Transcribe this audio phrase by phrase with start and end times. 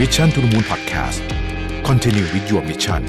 [0.00, 1.18] Mission to the Moon Podcast
[1.88, 3.02] Continue with your mission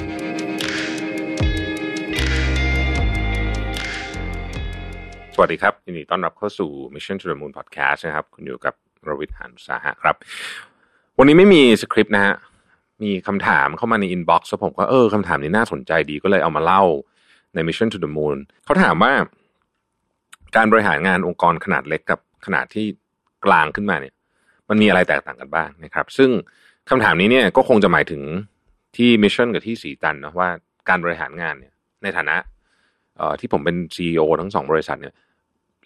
[5.34, 8.74] สวัสดีครับยินดีต้อนรับเข้าสู่ Mission to the Moon Podcast นะครับ คุณอยู่กับ
[9.08, 10.16] รวิศ หาญอุตสาหะครับ
[11.18, 12.34] วันนี้ไม่มีสคริปต์นะฮะ
[13.02, 16.82] มีคำถามเข้ามาใน inbox ผมก็เออคำถามนี้น่าสนใจดีก็เลยเอามาเล่า
[17.54, 19.12] ใน Mission to the Moon เขาถามว่า
[20.56, 22.86] การบริหารงานองค์กรขนาดเล็กกับขนาดที่
[23.44, 24.14] กลางขึ้นมาเนี่ย
[24.68, 26.30] มันมีอะไรแตกต่างกันบ้างนะครับ ซึ่ง
[26.90, 28.22] คำถามนี้เนี่ยก็คงจะหมายถึง
[28.96, 30.48] ที่มิชชั่นกับที่สีตันนะว่า
[30.88, 32.36] การบริหารงานเนี่ยในฐานะ
[33.40, 35.14] ที่ผมเป็นซีอทั้งสองบริษัทเนี่ย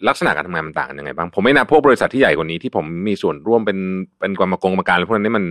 [0.07, 3.79] ลักษณะการทำงานมันต่างกันยังไงบ้าง ผมไม่นับพวกบริษัทที่ใหญ่กว่านี้ที่ผมมีส่วนร่วมเป็น
[4.19, 5.45] เป็นกรรมกรกรรมการอะไรพวกนั้นนี่มัน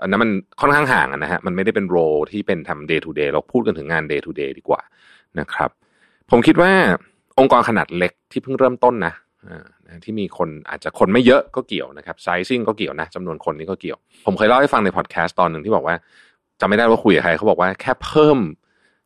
[0.00, 1.96] อันนั้นมันค่อนข้างห่างนะฮะมันไม่ได้เป็นโร
[2.30, 4.80] ที่เป็นทำ day to day เราพูดกันถึงงาน day to day ดีกว่า
[5.38, 5.70] นะครับ
[6.30, 6.70] ผมคิดว่า
[7.38, 9.14] องค์กรขนาดเล็กที่เพิ่งเริ่มต้นนะ
[10.04, 15.94] ที่มีคนอาจจะคนไม่เยอะก็เกี่ยวนะครับไซซิ่งก็เกี่ยวนะจำนวนคนนี่ก็เกี่ยว ผมเคยเล่าให้ฟังในพอดแคสต์ตอนหนึ่งที่บอกว่า
[16.60, 18.38] จำไม่ได้ว่าคุยกับใครเขาบอกว่าแค่เพิ่ม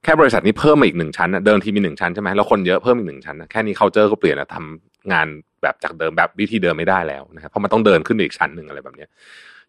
[0.05, 5.27] แค่บริษัทนี้เพิ่มมาอีกหนึ่งชั้นนะเดิมทีมีหนึ่งชั้นใช่ไหมแล้วคนเยอะเพิ่มอีกหนึ่งชั้นนะแค่นี้ culture ก็เปลี่ยนแล้วทำงาน
[5.63, 9.07] แบบจากเดิมแบบวิธีเดิมไม่ได้แล้วนะครับเพราะมันต้องเดินขึ้นอีกชั้นหนึ่งอะไรแบบนี้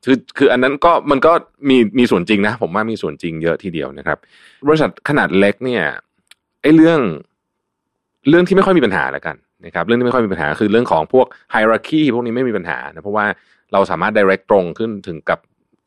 [0.05, 1.31] คือคืออันนั้นก็มันก็
[1.69, 4.17] มีมีส่วนจริงนะ ผมว่ามีส่วนจริงเยอะทีเดียวนะครับ
[4.67, 5.83] บริษัทขนาดเล็กเนี่ย
[6.61, 6.99] ไอ้เรื่อง
[8.29, 9.35] เรื่องที่ไม่ค่อยมีปัญหาแล้วกัน
[9.65, 13.25] นะครับเรื่องที่ไม่ค่อยมีปัญหาคือเรื่องของพวกไฮรักีพวกนี้ไม่มีปัญหานะเพราะว่า
[13.73, 15.39] เราสามารถ direct ตรงขึ้นถึงกับ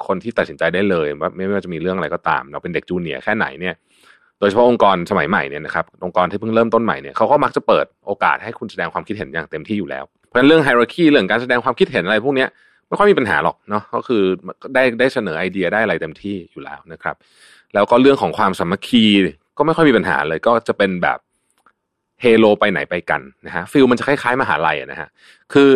[0.07, 3.75] คนที่ตัดสินใจได้เลยว่าไม่ว่าจะมีเรื่องอะไรก็ตาม เราเป็นเด็กจูเนียร์แค่ไหนเนี่ย
[4.41, 12.47] โดยเฉพาะองค์กรสมัยใหม่เนี่ยนะครับองค์กรที่เพิ่งเริ่มต้นใหม่เนี่ยเขาก็มักจะเปิดโอกาสให้คุณแสดงความคิดเห็นอย่างเต็มที่อยู่แล้ว เพราะฉะนั้นเรื่องไฮรักีเรื่องการแสดงความคิดเห็นอะไรพวกนี้
[12.89, 14.23] ไม่ค่อยมีปัญหาหรอกเนาะก็คือ
[14.75, 17.17] ได้ได้เสนอไอเดียได้อะไรเต็มที่อยู่แล้วนะครับ
[17.75, 19.05] แล้วก็เรื่องของความสามัคคี
[19.59, 21.19] ก็ไม่ค่อยมีปัญหาเลยก็จะเป็นแบบ
[22.23, 25.09] เฮโลไปไหนไปกันนะฮะ feel มันจะคล้ายๆมหาลัยนะฮะ
[25.53, 25.71] คือ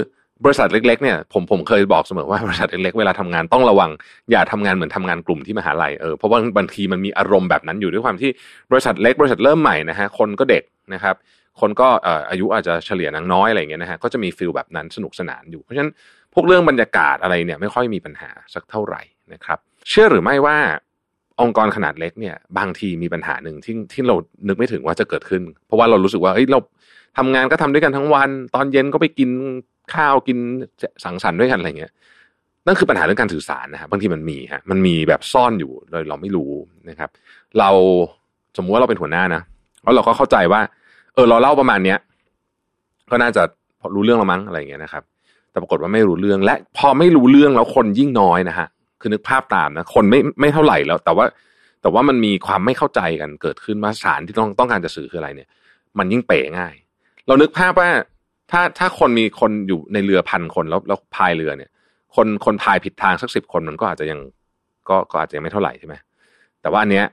[0.45, 3.91] บริษัทเล็กๆเนี่ยผมผมเคยบอกเสมอว่าบริษัทเล็กๆเวลาทำงานต้องระวัง
[4.31, 8.31] อย่าทำงานเหมือนทำงานกลุ่มที่มหาลัยเออเพราะว่าบางทีมันมีอารมณ์แบบนั้นอยู่ด้วยความที่
[8.71, 10.63] บริษัทเล็ก บริษัทเริ่มใหม่นะฮะคนก็เด็ก
[10.95, 11.15] นะครับ
[11.61, 15.93] คนก็เอ่ออายุอาจจะเฉลี่ยค่อนข้างน้อยอะไรเงี้ยนะฮะก็จะมี feel แบบนั้นสนุกสนานอยู่เพราะฉะนั้น
[16.35, 19.03] พวกเรื่องบรรยากาศอะไรเนี่ยไม่ค่อยมีปัญหาสักเท่าไหร่
[19.33, 19.59] นะครับ
[19.89, 20.59] เชื่อหรือไม่ว่า
[21.43, 24.15] องค์กรขนาดเล็กเนี่ยบางทีมีปัญหาหนึ่งที่ที่เรา
[24.49, 26.59] นึกไม่ถึงว่าจะเกิดขึ้น เพราะว่าเรารู้สึกว่าเฮ้ยเรา
[27.19, 29.31] ทำงานก็ทำด้วยกันทั้งวัน ตอนเย็นก็ไปกิน
[29.95, 30.39] ข้าวกิน
[31.05, 31.93] สังสรรค์ด้วยกันอะไรเงี้ย
[32.67, 36.53] นั่นคือปัญหาเรื่องการสื่อสารนะฮะบบางทีมันมีฮะมันมีแบบซ่อนอยู่โดยเราไม่รู้
[36.89, 37.11] นะครับ
[37.59, 37.71] เรา
[38.57, 39.43] สมมุติว่าเราเป็นหัวหน้านะ
[39.83, 40.61] แล้วเราก็เข้าใจว่า
[41.15, 41.99] เออเราเล่าประมาณเนี้ย
[43.11, 43.43] ก็น่าจะ
[43.95, 45.03] รู้เรื่องละมั้งอะไรเงี้ยนะครับ
[45.51, 48.67] แต่ปรากฏว่าไม่รู้เรื่องและพอไม่รู้เรื่องแล้วคนยิ่งน้อยนะฮะ
[49.03, 51.27] คือนึกภาพตามนะ คนไม่ไม่เท่าไหร่แล้ว แต่ว่า
[51.83, 55.49] แต่ว่ามันมีความไม่เข้าใจกันเกิดขึ้นว่าสารที่ต้องต้องการจะสื่อคืออะไรเนี่ย
[55.99, 56.75] มันยิ่งเป๋ง่าย
[57.27, 57.91] เรานึกภาพว่า
[58.51, 61.71] ถ้าถ้าคนมีคนอยู่ในเรือพันคนแล้วแล้วพายเรือเนี่ย
[62.17, 64.21] คนคนพายผิดทางสักสิบคนมันก็อาจจะยัง
[64.89, 65.95] ก็ก็อาจจะยังไม่เท่าไหร่ใช่ไหม
[66.63, 67.07] แต่ว่าอันเนี้ย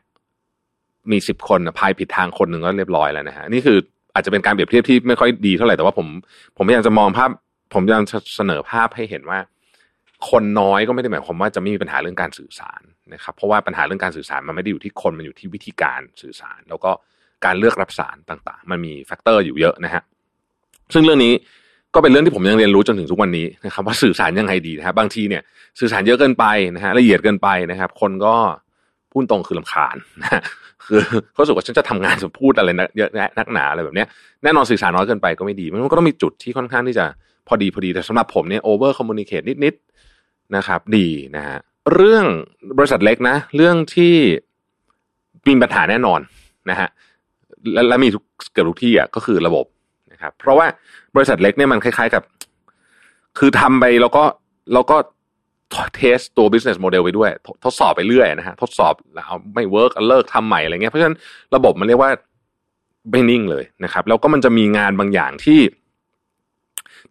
[1.11, 3.77] มีสิบคนพายผิดทางคนหนึ่งก็เรียบร้อยแล้วนะฮะนี่คือ
[4.13, 6.07] อาจจะเป็นการเปรียบเทียบที่ไม่ค่อยดีเท่าไหร่แต่ว่าผม
[6.57, 7.29] ผมพยายามจะมองภาพ
[7.73, 8.03] ผมพยายาม
[8.35, 9.39] เสนอภาพให้เห็นว่า
[10.29, 12.81] คนน้อยก็ไม่ได้หมายความว่าจะไม่มีปัญหาเรื่องการสื่อสาร
[13.13, 16.91] นะครับ เพราะว่าปัญหาเรื่องการสื่อสารมันไม่ได้อยู่ที่คนมันอยู่ที่วิธีการสื่อสาร แล้วก็
[17.45, 20.01] การเลือกรับสารต่างๆ มันมี factor อยู่เยอะนะฮะ
[20.93, 21.33] ซึ่งเรื่องนี้
[21.95, 25.41] ก็เป็นเรื่องที่ผมยังเรียนรู้จนถึงทุกวันนี้นะครับ ว่าสื่อสารยังไงดีนะครับบางทีเนี่ย
[25.79, 28.35] สื่อสารเยอะเกินไปนะฮะละเอียดเกินไปนะครับ คนก็
[29.11, 30.41] พูดตรงคือรำคาญนะ
[30.85, 31.01] คือ
[31.33, 34.07] เขารู้สึกว่าฉันจะทำงานจะพูดอะไรเยอะนักหนาอะไรแบบเนี้ย
[34.43, 37.05] แน่นอนสื่อสารน้อยเกินไปก็ไม่ดี มันก็ต้องมีจุดที่ค่อนข้างที่จะ
[37.47, 39.83] พอดีพอดีแต่สำหรับผมเนี่ย over communicate นิดๆ
[40.55, 41.57] นะครับ ดีนะฮะ
[41.93, 42.25] เรื่อง
[42.77, 44.15] บริษัทเล็กนะ เรื่องที่
[45.47, 46.19] มีปัญหาแน่นอน
[46.69, 46.89] นะฮะ
[47.73, 49.65] และและมีทุกเกือบทุกที่อะก็คือระบบ
[50.11, 50.67] นะครับ เพราะว่า
[51.15, 52.23] บริษัทเล็กเนี่ยมันคล้าย ๆกับ
[53.39, 54.23] คือทำไปแล้วก็
[54.73, 54.97] แล้วก็
[55.95, 57.29] test ตัว business model ไปด้วย
[57.65, 61.15] ทดสอบไปเรื่อยนะฮะทดสอบแล้วไม่ work เลิกทำใหม่อะไรเงี้ยเพราะฉะนั้น
[61.55, 62.11] ระบบมันเรียกว่า
[63.11, 65.59] ไม่นิ่งเลยนะครับ แล้วก็มันจะมีงานบางอย่างที่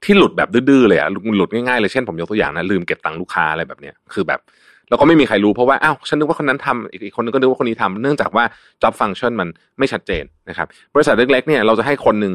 [0.04, 4.40] ที่หลุดแบบดื้อๆเลยอะหลุดง่ายๆเลยเช่นผมยกตัวอย่างนะลืมเก็บตังค์ลูกค้าอะไรแบบเนี้ยคือแบบ
[4.88, 8.44] แล้วก็ไม่มีใครรู้เพราะว่าอ้าวฉันนึกว่าคนนั้นทำอีกคนนึงก็นึกว่าคนนี้ทำเนื่องจากว่า
[8.82, 12.34] job function มันไม่ชัดเจนนะครับบริษัทเล็กๆเนี่ยเราจะให้คนหนึ่ง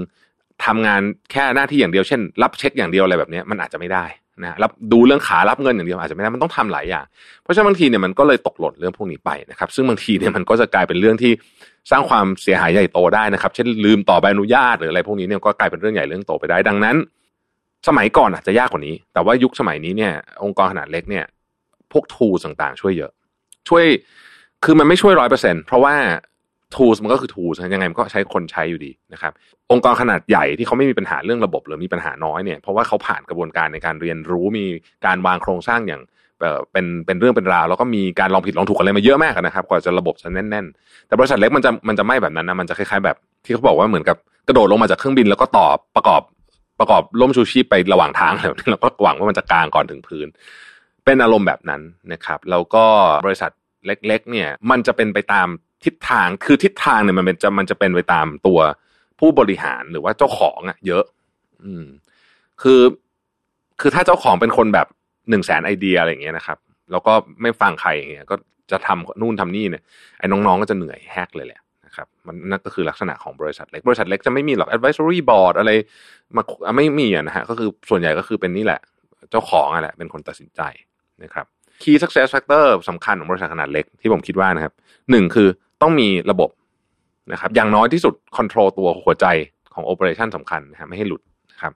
[0.65, 1.01] ทำงาน
[1.31, 4.05] แค่หน้าที่อย่างเดียวเช่น รับเช็คอย่างเดียวอะไรแบบนี้มันอาจจะไม่ได้
[4.43, 7.05] นะรับดูเรื่องขารับเงินอย่างเดียวอาจจะไม่ได้มันต้องทำหลายอย่าง
[7.43, 11.31] เพราะฉะนั้นบางทีเนี่ยมันก็เลยตกหล่นเรื่องพวกนี้ไปนะครับ ซึ่งบางทีเนี่ยมันก็จะกลายเป็นเรื่องที่
[11.91, 16.95] สร้างความเสียหายใหญ่โตได้นะครับ เช่นลืมต่อใบอนุญาตหรืออะไรพวกนี้เนี่ยก็กลายเป็นเรื่องใหญ่เรื่องโตไปได้ดังนั้น
[17.87, 20.13] สมัยก่อนอาจจะยากกว่านี้ แต่ว่ายุคสมัยนี้เนี่ย
[20.43, 21.25] องค์กรขนาดเล็กเนี่ย
[21.91, 23.11] พวกทูต่างๆ ช่วยเยอะ
[23.69, 23.85] ช่วย
[24.63, 25.95] คือมันไม่ช่วยร้อยเปอร์เซ็นเพราะว่า
[26.75, 29.31] tools มันก็คือ tools ยังไงมันก็ใช้คนใช้อยู่ดีนะครับ
[29.71, 34.65] องค์กรขนาดใหญ่ที่เขาไม่มีปัญหาเรื่องระบบหรือมีปัญหาน้อยเนี่ยเพราะว่าเขาผ่านกระบวนการในการเรียนรู้มี
[35.05, 36.01] การวางโครงสร้างอย่าง
[36.39, 46.21] เอ่อเป็นเป็นเรื่องเป็นราวแล้วก็มีการลองผิดลองถูกอะไรมาเยอะมากนะครับกว่าจะระบบจะแน่น ๆ แต่บริษัทเล็กมันจะมันจะไม่แบบนั้นนะมันจะคล้ายๆแบบที่เขาบอกว่าเหมือนกับกระโดดลงมาจากเครื่องบินแล้วก็ต่อประกอบ
[46.79, 50.27] ประกอบล่มชูชีพไประหว่างทางแล้วแล้วก็หวังว่ามันจะกลางก่อนถึงพื้น
[51.05, 51.81] เป็นอารมณ์แบบนั้น
[52.13, 52.85] นะครับ แล้วก็
[53.25, 53.51] บริษัท
[53.85, 55.47] เล็ก ๆ เนี่ย มันจะเป็นไปตาม
[55.83, 58.59] ทิศทางคือทิศทางเนี่ยมันเป็นจะมันจะเป็นไปตามตัว
[59.19, 61.03] ผู้บริหารหรือว่าเจ้าของอะเยอะ
[61.63, 61.85] อืม
[62.61, 62.81] คือ
[63.81, 64.87] คือถ้าเจ้าของเป็นคนแบบ
[65.29, 66.57] หนึ่งแสนไอเดียอะไรอย่างเงี้ยนะครับ
[66.91, 68.35] แล้วก็ไม่ฟังใครอย่างเงี้ยก็
[68.71, 69.83] จะทำนู่นทำนี่เนี่ย
[70.19, 71.59] ไอ้น้องๆก็จะเหนื่อยแฮกเลยแหละ
[71.93, 75.71] นะครับมันนั่นก็คือลักษณะของบริษัทเล็กบริษัทเล็กจะไม่มีหรอก advisory board อะไร
[76.35, 76.43] มา
[76.77, 78.81] ไม่มีอะนะฮะก็คือส่วนใหญ่ก็คือเป็นนี่แหละ
[79.31, 80.61] เจ้าของอะแหละเป็นคนตัดสินใจ
[81.23, 81.45] นะครับ
[81.81, 84.73] key success factor สำคัญของบริษัทขนาดเล็กที่ผมคิดว่านะครับ
[85.11, 85.47] หนึ่งคือ
[85.81, 86.49] ต้องมีระบบ
[87.31, 89.25] นะครับ อย่างน้อยที่สุด control ตัวหัวใจ
[89.73, 91.73] ของ operation สำคัญนะฮะไม่ให้หลุดนะครับ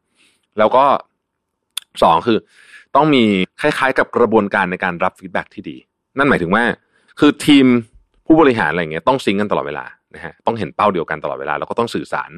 [0.58, 0.84] แล้วก็
[2.04, 2.38] สองคือ
[2.96, 3.24] ต้องมี
[3.62, 5.78] คล้ายๆ กับกระบวนการในการรับฟีดแบ็ที่ดี
[6.18, 6.64] นั่นหมายถึงว่า
[7.20, 7.66] คือทีม
[8.26, 9.86] ผู้บริหารอะไรเงี้ยต้องซิงกันตลอดเวลา
[10.16, 12.32] นะฮะต้องเห็นเป้าเดียวกันตลอดเวลา แล้วก็ต้องสื่อสาร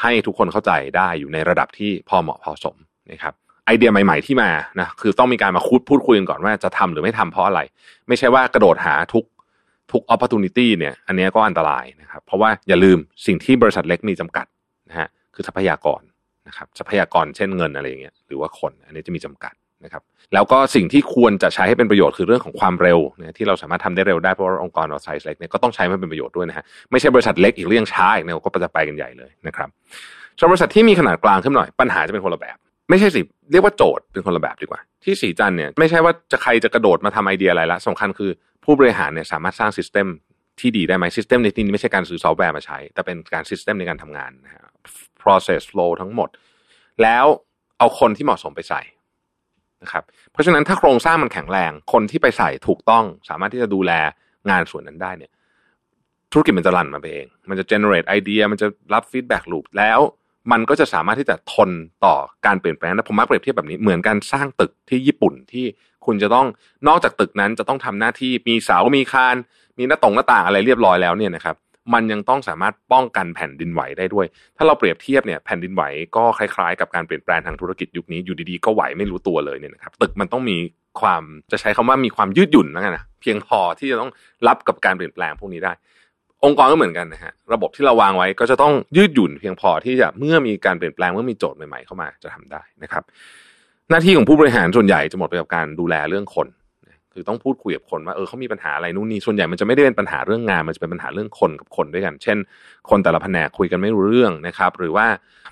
[0.00, 2.76] ให้ทุกคนเข้าใจได้อยู่ในระดับที่พอเหมาะพอสม
[3.12, 3.34] นะครับ
[3.66, 4.50] ไอเดียใหม่ๆที่มา
[4.80, 7.60] นะคือต้องมีการมาคุดพูดคุยกันก่อนว่าจะทำหรือไม่ทำเพราะอะไร
[8.08, 9.24] ไม่ใช่ว่ากระโดดหาทุก
[9.92, 14.46] ทุก opportunity เนี่ย อันนี้ก็อันตรายนะครับ เพราะว่าอย่าลืมสิ่งที่บริษัทเล็กมีจำกัด
[14.88, 16.02] นะฮะคือทรัพยากร
[16.48, 20.02] นะครับ ทรัพยากรเช่นเงินอะไรอย่างเงี้ยหรือว่าคนอันนี้จะมีจำกัด นะครับ
[20.34, 29.68] แล้วก็สิ่งที่ควรจะใช้ให้เป็นประโยชน์คือเรื่องของความเร็วนะที่เราสามารถทำได้เร็วได้เพราะว่าองค์กรเราไซส์เล็กเนี่ยก็ต้องใช้ให้เป็นประโยชน์ด้วยนะฮะไม่ใช่บริษัทเล็กอีกเรื่องช้าอีกเนี่ยก็จะไปกันใหญ่เลยนะครับ
[30.38, 32.56] ส่วนบริษัทที่มีขนาดกลางขึ้นหน่อยปัญหาจะเป็นคนละแบบ
[32.90, 33.20] ไม่ใช่สิ
[33.52, 38.30] เรียกว่าโจทย์เป็นคนละแบบดีกว่า ที่ศรีจันทร์เนี่ยไม่ใช่ว่าจะใครจะกระโดดมาทำไอเดียอะไรละสำคัญคือ
[38.64, 40.06] ผู้บริหารเนี่ยสามารถสร้าง system
[40.60, 44.62] ที่ดีได้ไหม system ในที่นี้ไม่ใช่การซื้อซอฟต์แวร์มาใช้ แต่เป็นการ system ในการทำงานนะฮะ
[45.22, 46.28] process flow ทั้งหมด
[47.02, 47.26] แล้ว
[47.78, 48.80] เอาคนที่เหมาะสมไปใส่
[49.82, 53.92] นะครับเพราะฉะนั้นถ้าโครงสร้างมันแข็งแรง คนที่ไปใส่ถูกต้องสามารถที่จะดูแล
[54.50, 55.32] งานส่วนนั้นได้เนี่ย
[56.32, 60.00] ธุรกิจมันจะรันมาไปเอง มันจะ generate ไอเดียมันจะรับ feedback loop แล้ว
[60.52, 61.70] มันก็จะสามารถที่จะทน
[62.04, 62.14] ต่อ
[62.46, 65.66] การเปลี่ยนแปลงและผมมักเปรียบเทียบแบบนี้เหมือนการสร้างตึกที่ญี่ปุ่นที่
[66.06, 66.46] คุณจะต้อง
[66.88, 69.36] นอกจากตึกนั้นจะต้องทำหน้าที่มีเสา มีคาน
[69.78, 71.56] มีหน้าตรงหน้าต่างอะไรเรียบร้อยแล้วเนี่ยนะครับ
[71.94, 74.26] มันยังต้องสามารถป้องกันแผ่นดินไหวได้ด้วย
[74.56, 75.82] ถ้าเราเปรียบเทียบเนี่ยแผ่นดินไหว
[76.16, 80.56] ก็คล้ายๆ กับการเปลี่ยนแปลงทางธุรกิจยุคนี้อยู่ดีๆก็ไหวไม่รู้ตัวเลยเนี่ยนะครับตึกมันต้องมี
[81.00, 84.10] ความจะใช้คำว่ามีความยืดหยุ่นแล้วกันนะเพียงพอที่จะต้อง
[84.46, 85.72] รับกับการเปลี่ยนแปลงพวกนี้ได้
[86.44, 93.02] องค์กรก็เหมือนกันนะฮะระบบที่เราวางไว้ก็จะต้องยืดหยุ่นเพียงพอที่จะเมื่อมีการเปลี่ยนแปลงเมื่อมีโจทย์ใหม่ๆเข้ามาจะทำได้นะครับ
[93.90, 96.46] หน้าที่ของผู้บริหารส่วนใหญ่จะหมดไปกับการดูแลเรื่องคน
[97.18, 102.38] คือต้องพูดคุยกับคนว่าเออเขามีปัญหาอะไรนู่นนี่ส่วนใหญ่มันจะไม่ได้เป็นปัญหาเรื่องงาน มันจะเป็นปัญหาเรื่องคนกับคนด้วยกัน เช่น
[102.90, 105.06] คนแต่ละแผนกคุยกันไม่รู้เรื่องนะครับ หรือว่า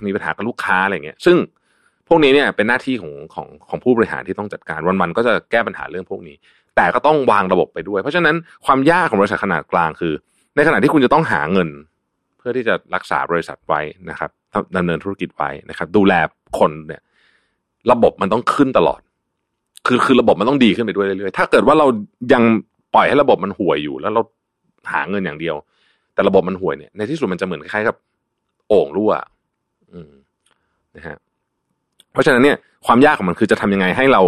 [0.06, 1.36] มีปัญหากับลูกค้าอะไรเงี้ย ซึ่ง
[2.08, 6.36] พวกนี้เนี่ยเป็นหน้าที่ของของของผู้บริหารที่ต้องจัดการวันๆก็จะแก้ปัญหาเรื่องพวกนี้
[6.76, 8.36] แต่ก็ต้องวางระบบไปด้วย เพราะฉะนั้น
[8.66, 10.14] ความยากของบริษัทขนาดกลางคือ
[10.56, 11.68] ในขณะที่คุณจะต้องหาเงิน
[12.38, 13.80] เพื่อที่จะรักษาบริษัทไว้
[14.10, 14.30] นะครับ
[14.76, 16.14] ดำเนินธุรกิจไว้นะครับ ดูแล
[16.58, 17.02] คนเนี่ย
[17.92, 19.00] ระบบมันต้องขึ้นตลอด
[19.86, 21.86] คือคือระบบมันต้องดีขึ้นไปด้วยเรื่อยๆถ้าเกิดว่าเรา
[22.32, 22.42] ยัง
[22.94, 24.22] ปล่อยให้ระบบมันห่วยอยู่ แล้วเรา
[24.92, 25.56] หาเงินอย่างเดียว
[26.14, 27.96] แต่ระบบมันห่วยเนี่ยในที่สุดมันจะเหมือนคล้ายๆกับ
[28.68, 29.12] โอ่งรั่ว
[29.92, 30.12] อืม
[30.96, 31.16] นะฮะ
[32.12, 32.56] เพราะฉะนั้นเนี่ย
[32.86, 34.22] ความยากของมันคือจะทำยังไงให้เรา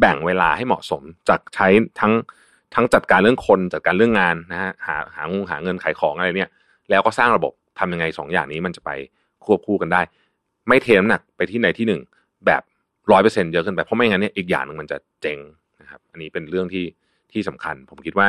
[0.00, 1.68] แบ่งเวลาให้เหมาะสมจากใช้
[2.00, 2.12] ทั้ง
[2.74, 6.50] ทั้งจัดการเรื่องคนจัดการเรื่องงานนะฮะหาหางหาเงินขายของอะไรเนี่ย
[6.90, 8.90] แล้วก็สร้างระบบทำยังไงสองอย่างนี้มันจะไป
[9.44, 10.00] ควบคู่กันได้
[10.68, 12.00] ไม่เทน้ำหนักไปที่ไหนที่หนึ่ง
[12.46, 12.62] แบบ
[13.10, 15.38] ร้อยเปอร์เซ็นเยอะขึ้นไป เพราะไม่งั้นเนี่ยอีกอย่างหนึ่งมันจะเจ๊ง
[15.80, 16.84] นะครับ อันนี้เป็นเรื่องที่
[17.32, 18.28] ที่สำคัญ ผมคิดว่า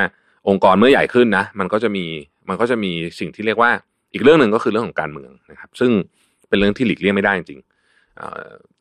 [0.49, 2.05] องค์กรเมื่อใหญ่ขึ้นนะมันก็จะมี
[2.49, 3.71] มันก็จะมีสิ่งที่เรียกว่า
[4.13, 5.91] อีกเรื่องหนึ่งก็คือเรื่องของการเมืองนะครับ ซึ่ง
[6.49, 7.61] เป็นเรื่องที่หลีกเลี่ยงไม่ได้จริง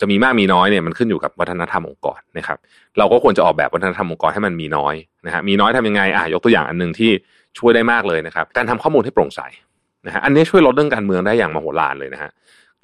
[0.00, 2.58] จะมีมากมีน้อยเนี่ยมันขึ้นอยู่กับวัฒนธรรมองค์กรนะครับ
[2.98, 4.94] เราก็ควรจะออกแบบวัฒนธรรมองค์กรให้มันมีน้อย
[5.26, 7.10] นะฮะมีน้อยทำยังไงอะยกตัวอย่างอันหนึ่งที่
[7.58, 9.40] ช่วยได้มากเลยนะครับ การทำข้อมูลให้โปร่งใส
[10.06, 12.30] นะฮะอันนี้ช่วยลดเรื่องการเมืองได้อย่างมโหฬารเลยนะฮะ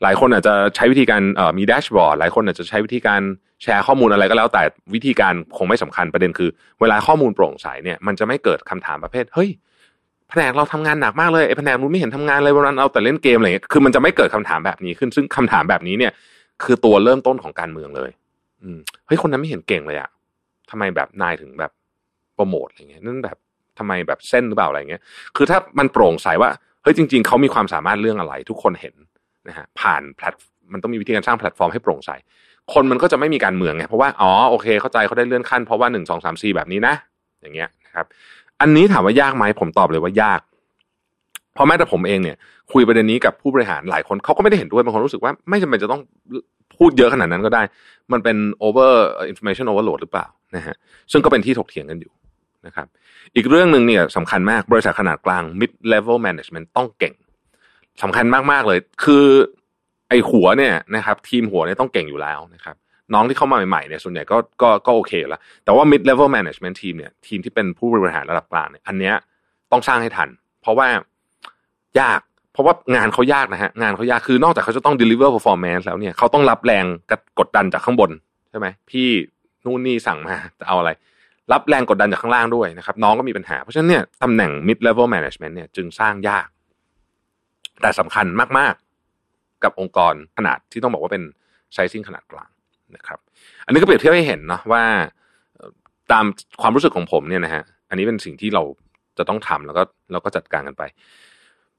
[0.02, 1.23] หลายคนอาจจะใช้วิธีการ
[1.59, 3.21] มีแดชบอร์ดหลายคนอาจจะใช้วิธีการ
[3.62, 4.62] แชร์ข้อมูลอะไรก็แล้วแต่
[4.95, 6.50] วิธีการคงไม่สำคัญประเด็นคือ
[6.81, 9.50] เวลาข้อมูลโปร่งใสเนี่ยมันจะไม่เกิดคำถามประเภทเฮ้ย
[10.28, 16.12] แผนกเราทำงานหนักมากเลยไอ้แผนกนู้นไม่เห็นทำงานเลยวันนั้นเอาแต่เล่นเกมอะไรเงี้ยคือมันจะไม่เกิดคำถามแบบนี้ขึ้นซึ่งคำถามแบบนี้เนี่ย
[16.62, 18.11] คือตัวเริ่มต้นของการเมืองเลย
[18.62, 20.11] อืมเฮ้ยคนนั้นไม่เห็นเก่งเลยอะ
[20.71, 21.73] ทำไมแบบนายถึงแบบ
[22.35, 23.37] โปรโมทอะไรเงี้ยนั่นแบบ
[23.78, 25.02] ทำไมแบบเส้นหรือเปล่าอะไรเงี้ย
[25.37, 26.50] คือถ้ามันโปร่งใสว่า
[26.83, 28.95] เฮ้ยจริง ๆเขามีความสามารถเรื่องอะไร ทุกคนเห็น
[29.49, 30.35] นะฮะผ่านแพลต
[30.73, 32.11] มันต้องมีวิธีการสร้างแพลตฟอร์มให้โปร่งใส
[32.75, 36.95] คนมันก็จะไม่มีการเมืองไงเพราะว่าอ๋อโอเคเข้าใจเขาได้เลื่อนขั้นเพราะว่าหนึ่งสองสามสี่แบบนี้นะ
[37.40, 38.07] อย่างเงี้ยนะครับ
[38.61, 40.40] อันนี้ถามว่ายากไหมผมตอบเลยว่ายาก
[41.54, 42.37] เพราะแม้แต่ผมเองเนี่ย
[42.73, 46.00] คุยประเด็นนี้กับผู้บริหารหลายคนเขาก็ไม่ได้เห็นด้วยบางคนรู้สึกว่าไม่จำเป็นจะต้อง
[46.76, 47.62] พูดเยอะขนาดนั้นก็ได้
[48.12, 48.90] มันเป็น over
[49.33, 50.26] information overload หรือเปล่า
[50.57, 50.76] นะฮะ
[51.12, 52.12] ซึ่งก็เป็นที่ถกเถียงกันอยู่
[52.66, 52.87] นะครับ
[53.37, 57.14] อีกเรื่องหนึ่งเนี่ยสำคัญมากบริษัทขนาดกลาง mid level management ต้องเก่ง
[58.02, 59.26] สำคัญมากๆเลย คือ
[60.09, 62.76] ไอหัวเนี่ยนะครับ ทีมหัวเนี่ยต้องเก่งอยู่แล้วนะครับ
[63.14, 69.14] น้องที่เข้ามาใหม่ๆเนี่ยส่วนใหญ่ก็ก็ก็โอเคแล้ว แต่ว่า mid level management team เนี่ยทีมที่เป็นผู้บริหารระดับกลางเนี่ยอันเนี้ย
[69.73, 70.28] ต้องสร้างให้ทัน
[70.62, 70.88] เพราะว่า
[72.00, 72.21] ยาก
[72.52, 76.85] เพราะว่างานเขายากนะฮะงานเขายากคือนอกจากเขาจะต้อง deliver performance แล้วเนี่ยเขาต้องรับแรง
[77.38, 78.11] กดดันจากข้างบน
[78.50, 79.09] ใช่ไหมพี่
[79.64, 80.90] นู่นนี่สั่งมาจะเอาอะไร
[81.52, 86.47] รับแรงกดดันจากข้างล่างด้วยนะครับ น้องก็มีปัญหา เพราะฉะนั้นเนี่ยตำแหน่ง mid level management เนี่ยจึงสร้างยาก
[87.80, 88.26] แต่สำคัญ
[88.58, 91.23] มากๆ กับองค์กรขนาดที่ต้องบอกว่าเป็น
[91.73, 92.50] ไซซิ่งขนาดกลาง
[92.97, 93.18] นะครับ
[93.64, 94.82] อันนี้ก็เปรียบเทียบให้เห็นเนาะว่า
[96.12, 96.25] ตาม
[96.61, 98.62] ความรู้สึกของผมเนี่ยนะฮะอันนี้เป็นสิ่งที่เรา
[99.18, 99.82] จะต้องทำแล้วก็
[100.12, 100.82] เราก็จัดการกันไป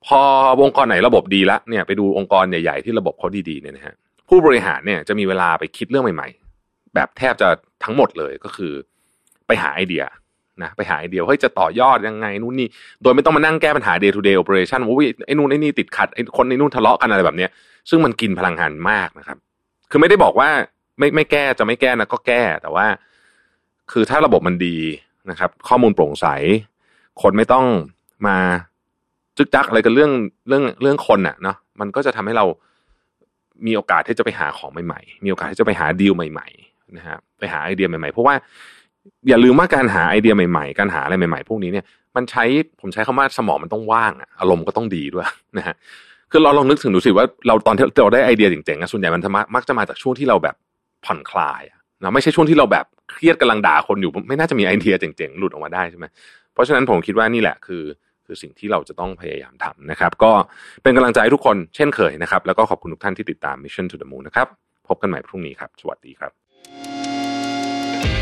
[0.06, 0.20] พอ
[0.64, 3.96] องค์กรไหนระบบดีแล้วเนี่ยไปดูองค์กรใหญ่ ๆ ที่ระบบเขาดีๆเนี่ยนะฮะ
[4.30, 6.30] ผู้บริหารเนี่ยจะมีเวลาไปคิดเรื่องใหม่
[6.62, 7.50] ๆ แบบแทบจะ
[7.84, 8.74] ทั้งหมดเลยก็คือ
[9.48, 10.04] ไปหาไอเดีย
[10.64, 12.68] นะไปหาไอเดียเฮ้ยจะต่อยอดยังไงนู่นนี่
[13.04, 17.50] โดยไม่ต้องมานั่งแก้ปัญหา day to day operation ว่าไอ้นู่นไอ้นี่ติดขัดไอ้คนไอ้นู่นทะเลาะกันอะไรแบบเนี้ย
[17.90, 19.38] ซึ่งมันกินพลังงานมากนะครับ
[19.90, 20.50] คือไม่ได้บอกว่า
[21.00, 22.86] ไม่ไม่แก้จะไม่แก้นะก็แก้แต่ว่า
[23.92, 24.78] คือถ้าระบบมันดี
[25.30, 26.28] นะครับ ข้อมูลโปร่งใส
[27.22, 27.66] คนไม่ต้อง
[28.28, 28.38] มา
[29.38, 30.12] จึกจักอะไรกันเรื่อง
[30.48, 32.46] เรื่องเรื่องคนน่ะเนาะมันก็จะทำให้เรา
[33.66, 38.36] มีโอกาสที่จะไปหาของใหม่ๆ มีโอกาสที่จะไปหาดีลใหม่ ๆ นะฮะไปหาไอเดียใหม่ๆ เพราะว่า
[39.30, 42.44] อย่าลืมว่าการหาไอเดียใหม่ๆ การหาอะไรใหม่ๆ พวกนี้เนี่ย มันใช้
[42.82, 45.28] ผมใช้คำว่าสมองมันต้องว่างอะอารมณ์ก็ต้องดีด้วย
[45.58, 45.76] นะฮะ
[46.32, 49.22] คือเราลองนึกถึงดูสิว่าเราตอนที่เราได้ไอเดียเจ๋งๆส่วนใหญ่มัน
[49.56, 50.56] มักจะมาจากช่วงที่เราแบบ
[51.06, 51.62] ผ่อนคลาย
[52.04, 56.06] นะไม่ใช่ช่วงที่เราแบบเครียดกำลังด่าคนอยู่ ไม่น่าจะมีไอเดียเจ๋งๆหลุดออกมาได้ใช่ไหม
[56.54, 57.84] เพราะฉะนั้นผมคิดว่านี่แหละคือ
[58.26, 60.32] คือสิ่งที่เราจะต้องพยายามทำนะครับ ก็
[60.84, 64.48] เป็นกำลังใจให้ทุกคนเช่นเคยนะครับ แล้วก็ขอบคุณทุกท่านที่ติดตาม Mission to the Moon นะครับ
[64.88, 66.32] พบกันใหม่พรุ่งนี้ครับ สวัสดีครับ